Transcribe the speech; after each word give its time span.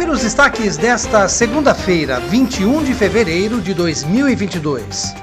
Confira 0.00 0.16
os 0.16 0.22
destaques 0.22 0.78
desta 0.78 1.28
segunda-feira, 1.28 2.20
21 2.20 2.84
de 2.84 2.94
fevereiro 2.94 3.60
de 3.60 3.74
2022. 3.74 5.14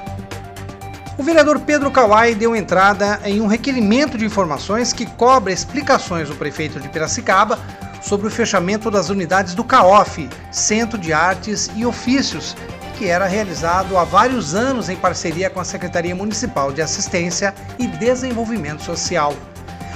O 1.18 1.22
vereador 1.24 1.58
Pedro 1.58 1.90
Kawai 1.90 2.32
deu 2.32 2.54
entrada 2.54 3.18
em 3.24 3.40
um 3.40 3.48
requerimento 3.48 4.16
de 4.16 4.24
informações 4.24 4.92
que 4.92 5.04
cobra 5.04 5.52
explicações 5.52 6.28
do 6.28 6.36
prefeito 6.36 6.78
de 6.78 6.88
Piracicaba 6.88 7.58
sobre 8.00 8.28
o 8.28 8.30
fechamento 8.30 8.88
das 8.88 9.08
unidades 9.08 9.52
do 9.52 9.64
CAOF, 9.64 10.30
Centro 10.52 10.96
de 10.96 11.12
Artes 11.12 11.68
e 11.74 11.84
Ofícios, 11.84 12.54
que 12.96 13.08
era 13.08 13.26
realizado 13.26 13.98
há 13.98 14.04
vários 14.04 14.54
anos 14.54 14.88
em 14.88 14.94
parceria 14.94 15.50
com 15.50 15.58
a 15.58 15.64
Secretaria 15.64 16.14
Municipal 16.14 16.70
de 16.70 16.82
Assistência 16.82 17.52
e 17.80 17.88
Desenvolvimento 17.88 18.84
Social. 18.84 19.34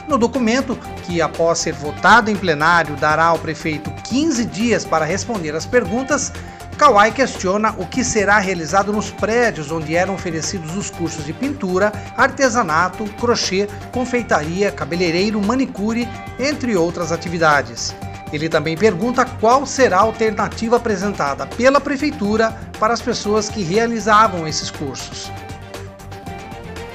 No 0.09 0.19
documento, 0.19 0.77
que 1.05 1.23
após 1.23 1.59
ser 1.59 1.73
votado 1.73 2.31
em 2.31 2.37
plenário 2.37 2.97
dará 2.97 3.27
ao 3.27 3.39
prefeito 3.39 3.91
15 4.05 4.45
dias 4.47 4.85
para 4.85 5.05
responder 5.05 5.55
às 5.55 5.65
perguntas, 5.65 6.33
Kawai 6.77 7.13
questiona 7.13 7.75
o 7.79 7.87
que 7.87 8.03
será 8.03 8.39
realizado 8.39 8.93
nos 8.93 9.11
prédios 9.11 9.71
onde 9.71 9.95
eram 9.95 10.15
oferecidos 10.15 10.77
os 10.77 10.91
cursos 10.91 11.25
de 11.25 11.33
pintura, 11.33 11.93
artesanato, 12.17 13.05
crochê, 13.21 13.69
confeitaria, 13.93 14.73
cabeleireiro, 14.73 15.41
manicure, 15.41 16.09
entre 16.41 16.77
outras 16.77 17.13
atividades. 17.13 17.95
Ele 18.33 18.49
também 18.49 18.77
pergunta 18.77 19.25
qual 19.25 19.67
será 19.67 19.99
a 19.99 20.03
alternativa 20.03 20.77
apresentada 20.77 21.47
pela 21.47 21.81
prefeitura 21.81 22.51
para 22.81 22.95
as 22.95 23.03
pessoas 23.03 23.49
que 23.49 23.63
realizavam 23.63 24.49
esses 24.49 24.71
cursos. 24.71 25.31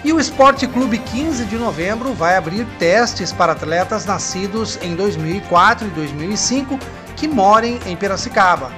E 0.03 0.13
o 0.13 0.19
Esporte 0.19 0.67
Clube 0.67 0.99
15 0.99 1.45
de 1.45 1.57
novembro 1.57 2.13
vai 2.13 2.37
abrir 2.37 2.65
testes 2.77 3.31
para 3.31 3.53
atletas 3.53 4.05
nascidos 4.05 4.77
em 4.81 4.95
2004 4.95 5.87
e 5.87 5.89
2005 5.89 6.79
que 7.15 7.27
morem 7.27 7.79
em 7.85 7.95
Piracicaba. 7.95 8.71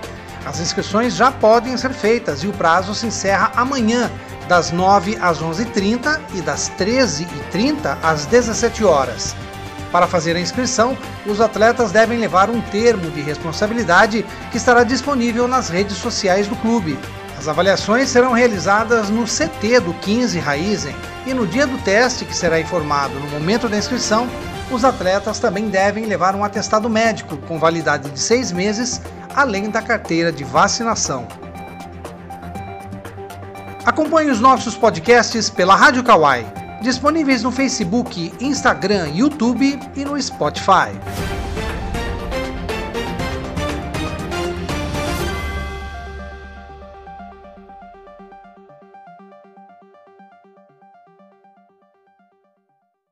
As 0.45 0.59
inscrições 0.59 1.13
já 1.13 1.29
podem 1.29 1.75
ser 1.75 1.93
feitas 1.93 2.41
e 2.43 2.47
o 2.47 2.53
prazo 2.53 2.95
se 2.95 3.05
encerra 3.05 3.51
amanhã, 3.55 4.09
das 4.47 4.71
9 4.71 5.17
às 5.21 5.39
11h30 5.39 6.19
e 6.33 6.41
das 6.41 6.71
13h30 6.79 7.97
às 8.01 8.25
17 8.25 8.83
horas. 8.85 9.35
Para 9.91 10.07
fazer 10.07 10.35
a 10.35 10.39
inscrição, 10.39 10.97
os 11.25 11.41
atletas 11.41 11.91
devem 11.91 12.17
levar 12.17 12.49
um 12.49 12.61
termo 12.61 13.11
de 13.11 13.21
responsabilidade 13.21 14.25
que 14.51 14.57
estará 14.57 14.83
disponível 14.83 15.47
nas 15.47 15.69
redes 15.69 15.97
sociais 15.97 16.47
do 16.47 16.55
clube. 16.55 16.97
As 17.39 17.47
avaliações 17.47 18.09
serão 18.09 18.33
realizadas 18.33 19.09
no 19.09 19.23
CT 19.23 19.79
do 19.79 19.93
15 19.93 20.37
Raizen 20.39 20.93
e 21.25 21.33
no 21.33 21.47
dia 21.47 21.65
do 21.65 21.77
teste, 21.77 22.25
que 22.25 22.35
será 22.35 22.59
informado 22.59 23.17
no 23.17 23.29
momento 23.29 23.69
da 23.69 23.77
inscrição, 23.77 24.27
os 24.69 24.83
atletas 24.83 25.39
também 25.39 25.69
devem 25.69 26.05
levar 26.05 26.35
um 26.35 26.43
atestado 26.43 26.89
médico 26.89 27.37
com 27.37 27.57
validade 27.57 28.09
de 28.09 28.19
seis 28.19 28.51
meses, 28.51 29.01
além 29.33 29.69
da 29.69 29.81
carteira 29.81 30.33
de 30.33 30.43
vacinação. 30.43 31.29
Acompanhe 33.85 34.29
os 34.29 34.41
nossos 34.41 34.75
podcasts 34.75 35.49
pela 35.49 35.77
Rádio 35.77 36.03
Kawai, 36.03 36.45
disponíveis 36.81 37.41
no 37.41 37.53
Facebook, 37.53 38.33
Instagram, 38.41 39.11
YouTube 39.13 39.79
e 39.95 40.03
no 40.03 40.21
Spotify. 40.21 40.91